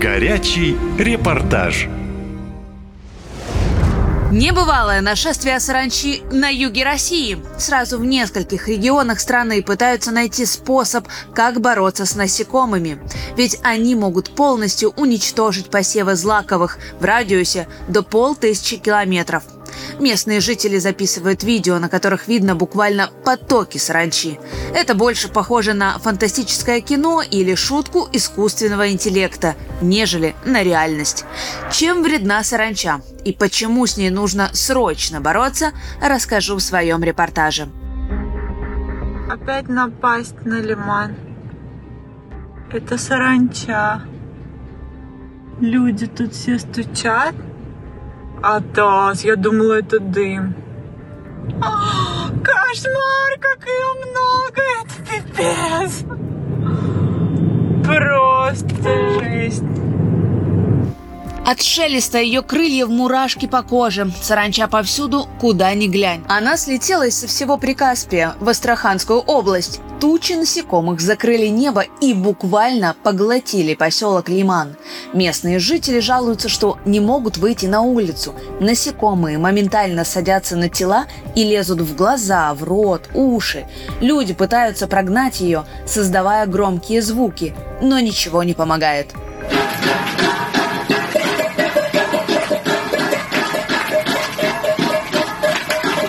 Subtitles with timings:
[0.00, 1.88] Горячий репортаж.
[4.30, 7.38] Небывалое нашествие саранчи на юге России.
[7.58, 12.98] Сразу в нескольких регионах страны пытаются найти способ, как бороться с насекомыми.
[13.38, 19.44] Ведь они могут полностью уничтожить посевы злаковых в радиусе до полтысячи километров.
[19.98, 24.38] Местные жители записывают видео, на которых видно буквально потоки саранчи.
[24.74, 31.24] Это больше похоже на фантастическое кино или шутку искусственного интеллекта, нежели на реальность.
[31.72, 35.72] Чем вредна саранча и почему с ней нужно срочно бороться,
[36.02, 37.68] расскажу в своем репортаже.
[39.30, 41.16] Опять напасть на лиман.
[42.70, 44.02] Это саранча.
[45.60, 47.34] Люди тут все стучат,
[48.42, 50.54] а таз, я думала, это дым.
[51.62, 56.04] О, кошмар, как ее много, это пипец.
[57.84, 58.68] Просто
[59.20, 59.62] жесть.
[61.46, 66.24] От шелеста ее крыльев мурашки по коже, саранча повсюду, куда ни глянь.
[66.26, 69.80] Она слетела из всего Прикаспия в Астраханскую область.
[70.00, 74.74] Тучи насекомых закрыли небо и буквально поглотили поселок Лиман.
[75.12, 78.34] Местные жители жалуются, что не могут выйти на улицу.
[78.58, 83.68] Насекомые моментально садятся на тела и лезут в глаза, в рот, уши.
[84.00, 89.14] Люди пытаются прогнать ее, создавая громкие звуки, но ничего не помогает.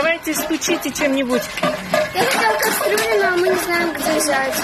[0.00, 1.42] Давайте стучите чем-нибудь.
[2.14, 4.54] Я хотела кастрюлю, но мы не знаем, где взять.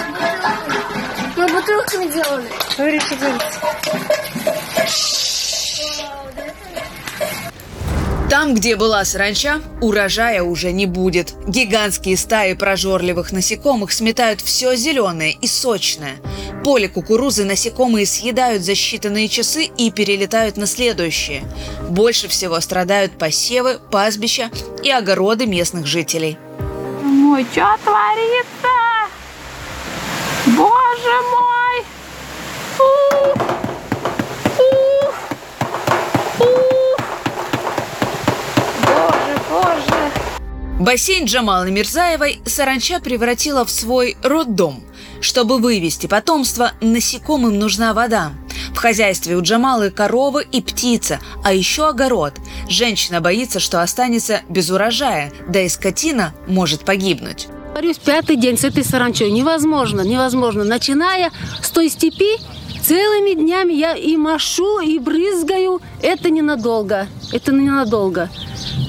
[1.35, 2.49] Мы бутылками делали.
[2.75, 3.45] Говорите, говорите.
[8.31, 11.35] Там, где была саранча, урожая уже не будет.
[11.47, 16.17] Гигантские стаи прожорливых насекомых сметают все зеленое и сочное.
[16.67, 21.43] Поле кукурузы насекомые съедают за считанные часы и перелетают на следующее.
[21.89, 24.51] Больше всего страдают посевы, пастбища
[24.83, 26.37] и огороды местных жителей.
[27.31, 28.66] Ой, что творится?
[40.87, 44.81] Бассейн Джамалы Мирзаевой саранча превратила в свой роддом.
[45.19, 48.31] Чтобы вывести потомство, насекомым нужна вода.
[48.73, 52.35] В хозяйстве у Джамалы коровы и птица, а еще огород.
[52.69, 57.49] Женщина боится, что останется без урожая, да и скотина может погибнуть.
[57.75, 59.29] Борюсь пятый день с этой саранчой.
[59.29, 60.63] Невозможно, невозможно.
[60.63, 61.31] Начиная
[61.61, 62.37] с той степи,
[62.81, 65.81] целыми днями я и машу, и брызгаю.
[66.01, 67.07] Это ненадолго.
[67.33, 68.29] Это ненадолго.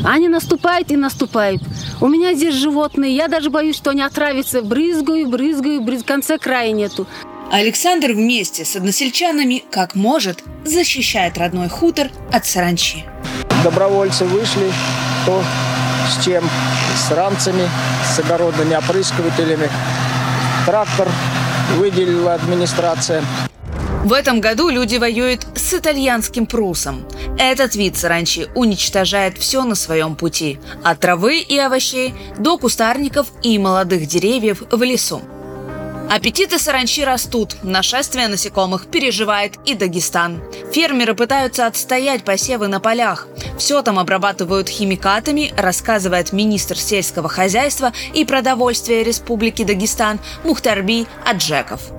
[0.04, 1.60] Они наступают и наступают.
[2.00, 3.14] У меня здесь животные.
[3.14, 4.62] Я даже боюсь, что они отравятся.
[4.62, 6.04] Брызгаю, брызгаю, брызгаю.
[6.06, 7.06] Конца края нету.
[7.50, 13.04] Александр вместе с односельчанами, как может, защищает родной хутор от саранчи.
[13.64, 14.70] добровольцы вышли,
[15.22, 15.42] кто
[16.08, 16.44] с чем,
[16.96, 17.68] с ранцами,
[18.14, 19.68] с огородными опрыскивателями.
[20.66, 21.08] Трактор
[21.78, 23.22] выделила администрация.
[24.04, 27.04] В этом году люди воюют с итальянским прусом.
[27.36, 33.58] Этот вид саранчи уничтожает все на своем пути, от травы и овощей до кустарников и
[33.58, 35.20] молодых деревьев в лесу.
[36.08, 40.40] Аппетиты саранчи растут, нашествие насекомых переживает и Дагестан.
[40.72, 43.26] Фермеры пытаются отстоять посевы на полях.
[43.58, 51.90] Все там обрабатывают химикатами, рассказывает министр сельского хозяйства и продовольствия Республики Дагестан Мухтарби Аджеков.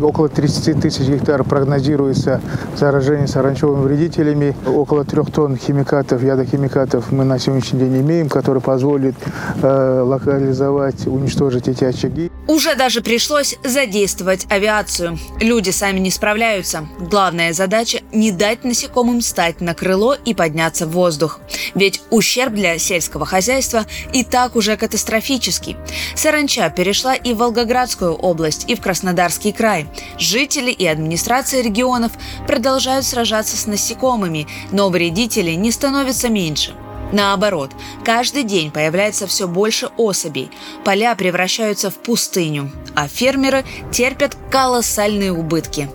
[0.00, 2.40] Около 30 тысяч гектаров прогнозируется
[2.76, 4.56] заражение саранчевыми вредителями.
[4.66, 9.14] Около трех тонн химикатов, ядохимикатов мы на сегодняшний день имеем, которые позволят
[9.62, 12.30] э, локализовать, уничтожить эти очаги.
[12.46, 15.18] Уже даже пришлось задействовать авиацию.
[15.40, 16.86] Люди сами не справляются.
[16.98, 21.40] Главная задача– не дать насекомым стать на крыло и подняться в воздух.
[21.74, 25.76] Ведь ущерб для сельского хозяйства и так уже катастрофический.
[26.14, 29.86] Саранча перешла и в Волгоградскую область, и в Краснодарский край.
[30.18, 32.12] Жители и администрация регионов
[32.46, 36.74] продолжают сражаться с насекомыми, но вредителей не становится меньше.
[37.12, 37.70] Наоборот,
[38.04, 40.50] каждый день появляется все больше особей,
[40.84, 45.88] поля превращаются в пустыню, а фермеры терпят колоссальные убытки.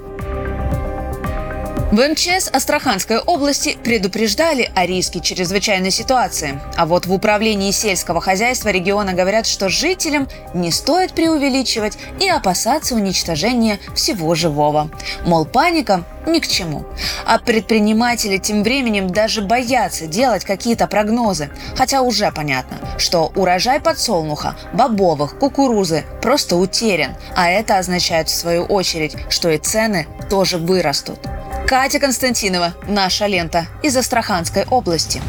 [1.91, 6.61] В МЧС Астраханской области предупреждали о риске чрезвычайной ситуации.
[6.77, 12.93] А вот в управлении сельского хозяйства региона говорят, что жителям не стоит преувеличивать и опасаться
[12.93, 14.91] уничтожения всего живого.
[15.25, 16.85] Мол, паника ни к чему.
[17.29, 21.51] А предприниматели тем временем даже боятся делать какие-то прогнозы.
[21.75, 27.11] Хотя уже понятно, что урожай подсолнуха, бобовых, кукурузы просто утерян.
[27.35, 31.19] А это означает в свою очередь, что и цены тоже вырастут.
[31.67, 35.21] Катя Константинова, «Наша лента» из Астраханской области.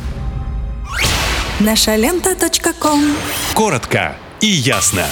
[1.58, 2.35] Наша лента.
[2.81, 3.14] ком
[3.52, 5.05] Коротко и ясно.